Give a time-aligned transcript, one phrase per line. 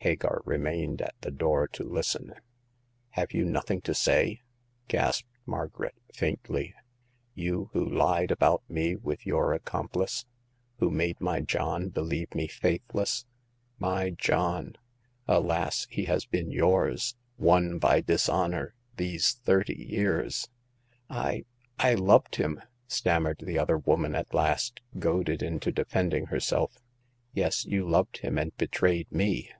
[0.00, 2.34] Hagar remained at the door to listen.
[3.10, 4.40] Have you nothing to say?"
[4.88, 6.74] gasped Margaret, faintly—
[7.34, 10.24] you who lied about me with your ac complice—
[10.78, 13.26] who made my John believe me faith less?
[13.78, 14.76] My John!
[15.26, 20.48] alas, he has been yours— won by dishonor— these thirty years!"
[21.28, 21.44] I—
[21.90, 26.76] I loved him!" stammered the other woman at last, goaded into defending herself.
[27.32, 29.50] Yes, you loved him and betrayed me.